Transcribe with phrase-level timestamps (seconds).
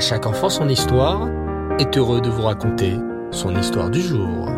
[0.00, 1.28] Chaque enfant son histoire
[1.78, 2.94] est heureux de vous raconter
[3.30, 4.48] son histoire du jour.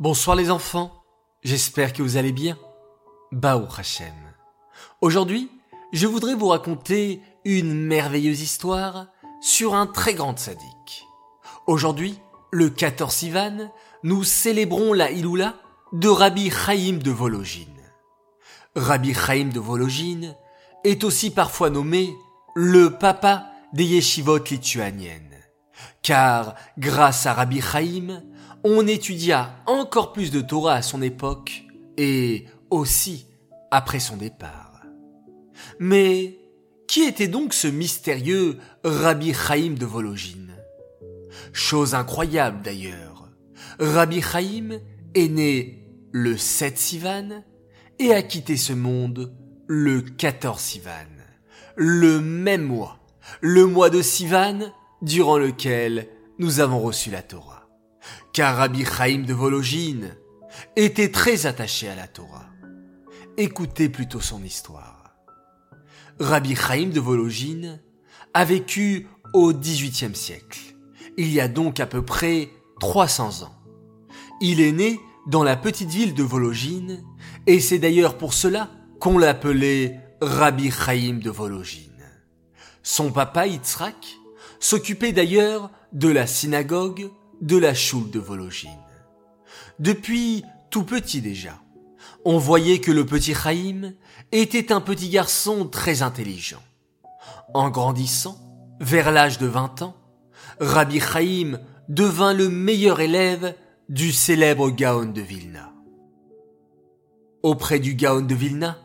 [0.00, 0.90] Bonsoir les enfants,
[1.44, 2.58] j'espère que vous allez bien.
[3.30, 4.12] Baou Hashem.
[5.02, 5.52] Aujourd'hui,
[5.92, 9.06] je voudrais vous raconter une merveilleuse histoire
[9.40, 11.06] sur un très grand sadique.
[11.68, 12.18] Aujourd'hui,
[12.50, 13.70] le 14 Sivan,
[14.02, 15.54] nous célébrons la Iloula
[15.92, 17.75] de Rabbi Chaim de Vologine.
[18.76, 20.36] Rabbi Chaim de Vologine
[20.84, 22.14] est aussi parfois nommé
[22.54, 25.40] le papa des yeshivot lituaniennes.
[26.02, 28.22] Car grâce à Rabbi Chaim,
[28.64, 31.64] on étudia encore plus de Torah à son époque
[31.96, 33.26] et aussi
[33.70, 34.82] après son départ.
[35.80, 36.38] Mais
[36.86, 40.52] qui était donc ce mystérieux Rabbi Chaim de Vologine?
[41.54, 43.30] Chose incroyable d'ailleurs,
[43.78, 44.80] Rabbi Chaim
[45.14, 45.82] est né
[46.12, 47.42] le 7 Sivan
[47.98, 49.32] et a quitté ce monde
[49.66, 50.90] le 14 Sivan,
[51.76, 52.98] le même mois,
[53.40, 54.72] le mois de Sivan
[55.02, 57.68] durant lequel nous avons reçu la Torah.
[58.32, 60.16] Car Rabbi Chaim de Vologine
[60.76, 62.46] était très attaché à la Torah.
[63.36, 65.14] Écoutez plutôt son histoire.
[66.20, 67.80] Rabbi Chaim de Vologine
[68.34, 70.60] a vécu au XVIIIe siècle.
[71.16, 72.50] Il y a donc à peu près
[72.80, 73.54] 300 ans.
[74.40, 77.02] Il est né dans la petite ville de Vologine,
[77.46, 81.92] et c'est d'ailleurs pour cela qu'on l'appelait Rabbi Chaim de Vologine.
[82.82, 84.18] Son papa Yitzhak
[84.60, 87.10] s'occupait d'ailleurs de la synagogue
[87.40, 88.70] de la choule de Vologine.
[89.78, 91.60] Depuis tout petit déjà,
[92.24, 93.92] on voyait que le petit Chaim
[94.32, 96.62] était un petit garçon très intelligent.
[97.54, 98.38] En grandissant,
[98.80, 99.96] vers l'âge de 20 ans,
[100.60, 103.54] Rabbi Chaim devint le meilleur élève
[103.88, 105.72] du célèbre Gaon de Vilna.
[107.42, 108.78] Auprès du Gaon de Vilna,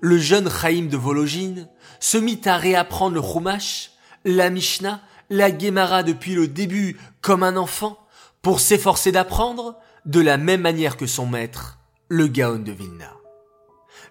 [0.00, 1.68] le jeune Chaim de Vologine
[2.00, 3.90] se mit à réapprendre le Chumash,
[4.24, 7.98] la Mishnah, la Gemara depuis le début comme un enfant
[8.40, 9.76] pour s'efforcer d'apprendre
[10.06, 13.12] de la même manière que son maître, le Gaon de Vilna.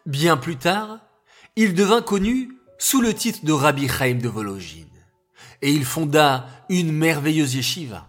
[0.05, 0.99] Bien plus tard,
[1.55, 4.85] il devint connu sous le titre de Rabbi Chaim de Vologine
[5.63, 8.07] et il fonda une merveilleuse yeshiva.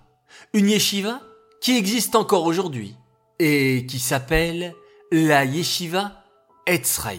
[0.52, 1.22] Une yeshiva
[1.60, 2.96] qui existe encore aujourd'hui
[3.38, 4.74] et qui s'appelle
[5.10, 6.24] la yeshiva
[6.66, 7.18] Etzraim.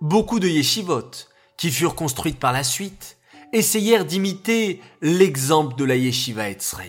[0.00, 1.10] Beaucoup de yeshivot
[1.56, 3.18] qui furent construites par la suite
[3.52, 6.88] essayèrent d'imiter l'exemple de la yeshiva Etzraim.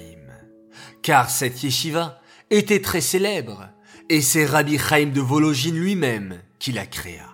[1.01, 2.19] Car cette yeshiva
[2.49, 3.69] était très célèbre
[4.09, 7.29] et c'est Rabbi Chaim de Vologine lui-même qui la créa.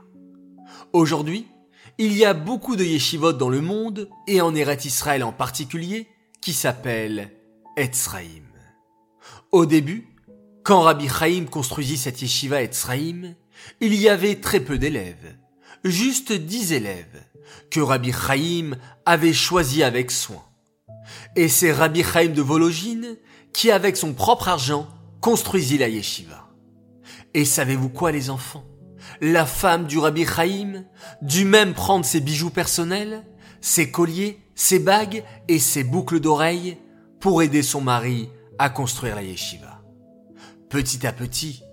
[0.94, 1.48] Aujourd'hui,
[1.98, 6.08] il y a beaucoup de yeshivot dans le monde et en Eret Israël en particulier
[6.42, 7.32] qui s'appellent
[7.78, 8.51] Etzraim.
[9.52, 10.08] Au début,
[10.64, 13.34] quand Rabbi Chaim construisit cette yeshiva Etzraim,
[13.82, 15.36] il y avait très peu d'élèves,
[15.84, 17.22] juste dix élèves,
[17.70, 20.42] que Rabbi Chaim avait choisi avec soin.
[21.36, 23.18] Et c'est Rabbi Chaim de Vologine
[23.52, 24.88] qui, avec son propre argent,
[25.20, 26.48] construisit la yeshiva.
[27.34, 28.64] Et savez-vous quoi, les enfants?
[29.20, 30.86] La femme du Rabbi Chaim
[31.22, 33.26] dut même prendre ses bijoux personnels,
[33.60, 36.78] ses colliers, ses bagues et ses boucles d'oreilles
[37.20, 38.30] pour aider son mari
[38.62, 39.82] à construire la yeshiva.
[40.70, 41.64] Petit à petit,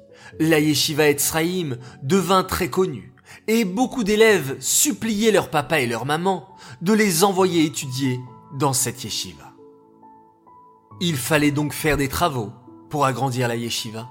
[0.41, 3.12] la yeshiva Etzraïm devint très connue
[3.47, 6.48] et beaucoup d'élèves suppliaient leur papa et leur maman
[6.81, 8.19] de les envoyer étudier
[8.54, 9.53] dans cette yeshiva.
[11.03, 12.53] Il fallait donc faire des travaux
[12.88, 14.09] pour agrandir la yeshiva.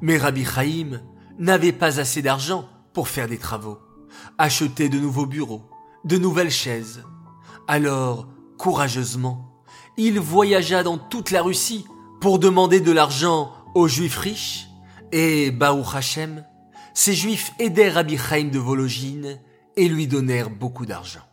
[0.00, 1.00] Mais Rabbi Chaim
[1.36, 3.78] n'avait pas assez d'argent pour faire des travaux,
[4.38, 5.68] acheter de nouveaux bureaux,
[6.04, 7.02] de nouvelles chaises.
[7.66, 9.47] Alors, courageusement,
[9.98, 11.84] il voyagea dans toute la Russie
[12.20, 14.68] pour demander de l'argent aux juifs riches,
[15.10, 16.44] et Baou Hachem,
[16.94, 19.40] ces juifs aidèrent Rabbi Chaim de Vologine
[19.76, 21.26] et lui donnèrent beaucoup d'argent.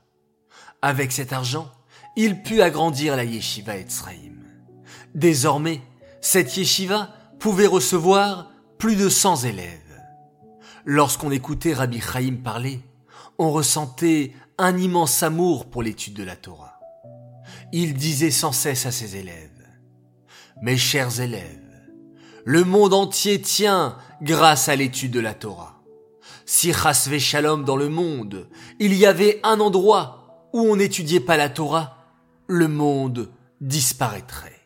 [0.81, 1.71] Avec cet argent,
[2.15, 4.43] il put agrandir la yeshiva Etzraïm.
[5.13, 5.81] Désormais,
[6.19, 9.81] cette yeshiva pouvait recevoir plus de 100 élèves.
[10.85, 12.81] Lorsqu'on écoutait Rabbi Chaim parler,
[13.37, 16.74] on ressentait un immense amour pour l'étude de la Torah
[17.71, 19.51] il disait sans cesse à ses élèves,
[20.61, 21.61] Mes chers élèves,
[22.45, 25.81] le monde entier tient grâce à l'étude de la Torah.
[26.45, 28.47] Si Chasve Shalom dans le monde,
[28.79, 31.97] il y avait un endroit où on n'étudiait pas la Torah,
[32.47, 33.31] le monde
[33.61, 34.61] disparaîtrait.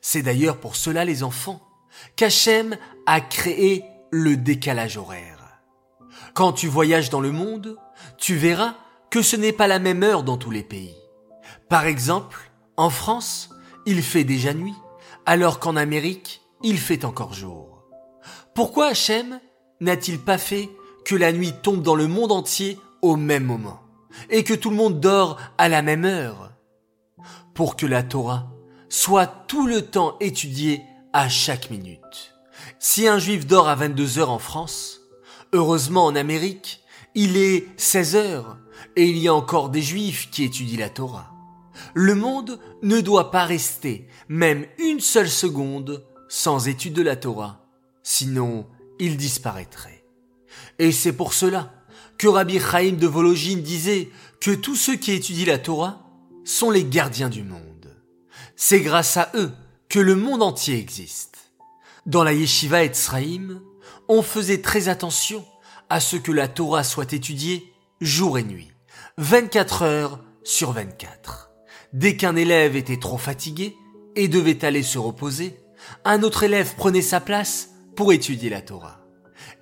[0.00, 1.60] C'est d'ailleurs pour cela, les enfants,
[2.16, 5.60] qu'Hachem a créé le décalage horaire.
[6.34, 7.76] Quand tu voyages dans le monde,
[8.16, 8.76] tu verras
[9.10, 10.96] que ce n'est pas la même heure dans tous les pays.
[11.72, 12.38] Par exemple,
[12.76, 13.48] en France,
[13.86, 14.74] il fait déjà nuit,
[15.24, 17.82] alors qu'en Amérique, il fait encore jour.
[18.54, 19.40] Pourquoi Hachem
[19.80, 20.68] n'a-t-il pas fait
[21.06, 23.80] que la nuit tombe dans le monde entier au même moment
[24.28, 26.52] et que tout le monde dort à la même heure?
[27.54, 28.50] Pour que la Torah
[28.90, 30.82] soit tout le temps étudiée
[31.14, 32.34] à chaque minute.
[32.80, 35.00] Si un juif dort à 22 heures en France,
[35.54, 36.82] heureusement en Amérique,
[37.14, 38.58] il est 16 heures
[38.94, 41.31] et il y a encore des juifs qui étudient la Torah.
[41.94, 47.66] Le monde ne doit pas rester même une seule seconde sans étude de la Torah,
[48.02, 48.66] sinon
[48.98, 50.04] il disparaîtrait.
[50.78, 51.72] Et c'est pour cela
[52.18, 56.06] que Rabbi Chaim de Vologine disait que tous ceux qui étudient la Torah
[56.44, 57.94] sont les gardiens du monde.
[58.56, 59.52] C'est grâce à eux
[59.88, 61.52] que le monde entier existe.
[62.06, 63.60] Dans la yeshiva Etzraïm,
[64.08, 65.44] on faisait très attention
[65.88, 68.72] à ce que la Torah soit étudiée jour et nuit,
[69.18, 71.51] 24 heures sur 24.
[71.92, 73.76] Dès qu'un élève était trop fatigué
[74.16, 75.58] et devait aller se reposer,
[76.04, 79.00] un autre élève prenait sa place pour étudier la Torah.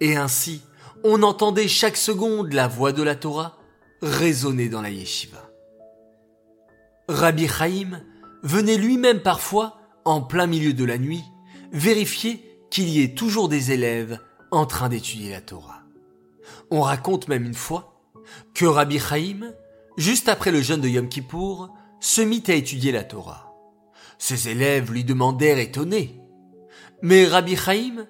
[0.00, 0.62] Et ainsi,
[1.02, 3.58] on entendait chaque seconde la voix de la Torah
[4.02, 5.50] résonner dans la yeshiva.
[7.08, 8.00] Rabbi Chaim
[8.42, 11.24] venait lui-même parfois, en plein milieu de la nuit,
[11.72, 14.18] vérifier qu'il y ait toujours des élèves
[14.50, 15.82] en train d'étudier la Torah.
[16.70, 18.00] On raconte même une fois
[18.54, 19.52] que Rabbi Chaim,
[19.96, 23.54] juste après le jeûne de Yom Kippour, se mit à étudier la Torah.
[24.18, 26.20] Ses élèves lui demandèrent étonnés.
[27.02, 28.06] Mais Rabbi Chaim,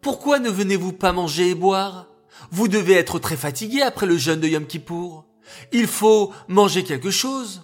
[0.00, 2.08] pourquoi ne venez-vous pas manger et boire?
[2.50, 5.26] Vous devez être très fatigué après le jeûne de Yom Kippour.
[5.72, 7.62] Il faut manger quelque chose.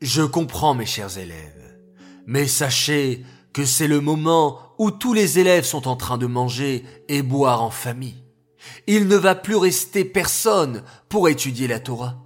[0.00, 1.78] Je comprends, mes chers élèves,
[2.26, 6.84] mais sachez que c'est le moment où tous les élèves sont en train de manger
[7.08, 8.24] et boire en famille.
[8.86, 12.16] Il ne va plus rester personne pour étudier la Torah.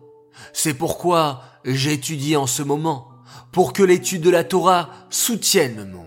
[0.52, 3.08] C'est pourquoi j'étudie en ce moment,
[3.52, 6.04] pour que l'étude de la Torah soutienne le monde.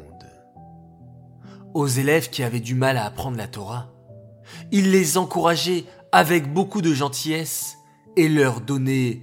[1.74, 3.92] Aux élèves qui avaient du mal à apprendre la Torah,
[4.72, 7.78] il les encourageait avec beaucoup de gentillesse
[8.16, 9.22] et leur donnait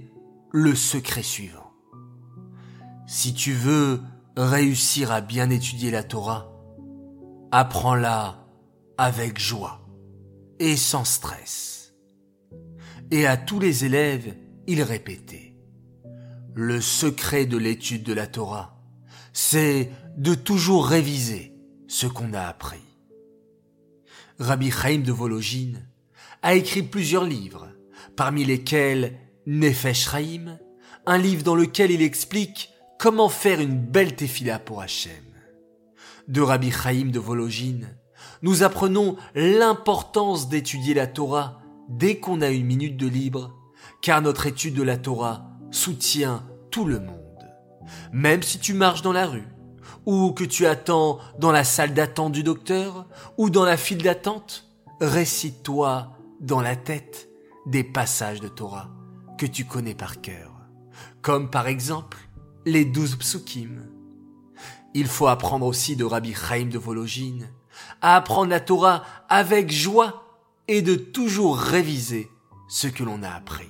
[0.51, 1.71] le secret suivant.
[3.05, 4.01] Si tu veux
[4.35, 6.51] réussir à bien étudier la Torah,
[7.51, 8.45] apprends-la
[8.97, 9.81] avec joie
[10.59, 11.93] et sans stress.
[13.11, 14.35] Et à tous les élèves,
[14.67, 15.55] il répétait,
[16.53, 18.81] le secret de l'étude de la Torah,
[19.31, 21.53] c'est de toujours réviser
[21.87, 22.83] ce qu'on a appris.
[24.39, 25.87] Rabbi Chaim de Vologine
[26.41, 27.69] a écrit plusieurs livres,
[28.15, 30.59] parmi lesquels Nefesh Chaim,
[31.05, 35.13] un livre dans lequel il explique comment faire une belle tefila pour Hachem.
[36.27, 37.97] De Rabbi Chaim de Vologine,
[38.41, 43.56] nous apprenons l'importance d'étudier la Torah dès qu'on a une minute de libre,
[44.07, 47.45] car notre étude de la Torah soutient tout le monde.
[48.13, 49.49] Même si tu marches dans la rue,
[50.05, 53.05] ou que tu attends dans la salle d'attente du docteur,
[53.37, 54.63] ou dans la file d'attente,
[55.01, 57.27] récite-toi dans la tête
[57.65, 58.89] des passages de Torah
[59.37, 60.53] que tu connais par cœur,
[61.21, 62.17] comme par exemple
[62.65, 63.89] les douze psukim.
[64.93, 67.49] Il faut apprendre aussi de Rabbi Chaim de Vologine
[68.01, 70.23] à apprendre la Torah avec joie
[70.69, 72.31] et de toujours réviser
[72.69, 73.67] ce que l'on a appris.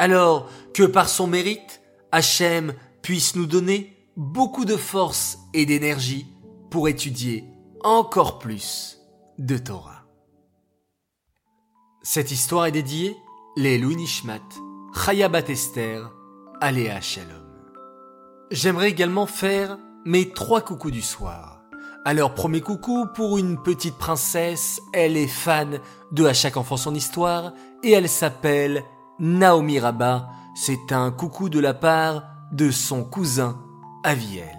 [0.00, 6.26] Alors que par son mérite, Hachem puisse nous donner beaucoup de force et d'énergie
[6.70, 7.44] pour étudier
[7.84, 8.98] encore plus
[9.36, 10.06] de Torah.
[12.02, 13.14] Cette histoire est dédiée
[13.58, 14.40] les Nishmat,
[15.04, 16.10] Chayabat Esther,
[16.62, 17.44] Aléa Shalom.
[18.50, 19.76] J'aimerais également faire
[20.06, 21.60] mes trois coucous du soir.
[22.06, 25.78] Alors premier coucou pour une petite princesse, elle est fan
[26.12, 27.52] de À chaque enfant son histoire
[27.82, 28.82] et elle s'appelle
[29.20, 30.30] Naomi Rabat.
[30.54, 33.60] C'est un coucou de la part de son cousin
[34.02, 34.56] Aviel.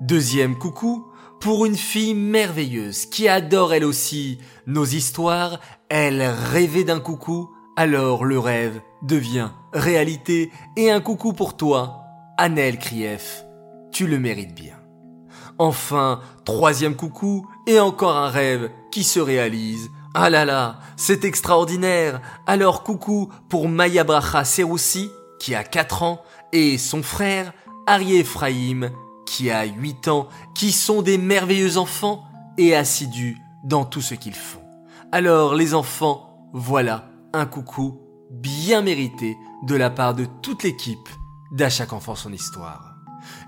[0.00, 1.06] Deuxième coucou
[1.40, 5.60] pour une fille merveilleuse qui adore elle aussi nos histoires.
[5.88, 12.02] Elle rêvait d'un coucou, alors le rêve devient réalité et un coucou pour toi,
[12.38, 13.44] Annelle Krief,
[13.92, 14.76] tu le mérites bien.
[15.58, 19.90] Enfin, troisième coucou et encore un rêve qui se réalise.
[20.18, 22.22] Ah là là, c'est extraordinaire.
[22.46, 26.22] Alors coucou pour Maya Bracha Seroussi, qui a 4 ans,
[26.54, 27.52] et son frère,
[27.86, 28.92] Ari Ephraim,
[29.26, 32.24] qui a 8 ans, qui sont des merveilleux enfants
[32.56, 34.62] et assidus dans tout ce qu'ils font.
[35.12, 41.10] Alors les enfants, voilà un coucou bien mérité de la part de toute l'équipe
[41.52, 42.94] d'À enfant son histoire.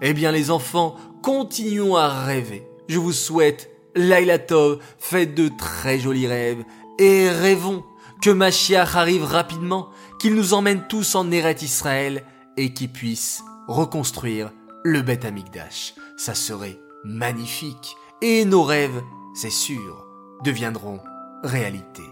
[0.02, 2.68] Eh bien les enfants, continuons à rêver.
[2.88, 6.64] Je vous souhaite Laila Tov, faites de très jolis rêves
[7.00, 7.84] et rêvons
[8.22, 9.90] que Mashiach arrive rapidement,
[10.20, 12.24] qu'il nous emmène tous en Eret Israël
[12.56, 14.52] et qu'il puisse reconstruire
[14.84, 15.94] le Beth Amikdash.
[16.16, 19.02] Ça serait magnifique et nos rêves,
[19.34, 20.06] c'est sûr,
[20.44, 21.00] deviendront
[21.42, 22.04] réalité.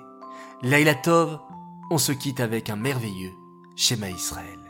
[0.63, 1.39] Laila Tov,
[1.93, 3.33] on se quitte avec un merveilleux
[3.77, 4.66] schéma Israël.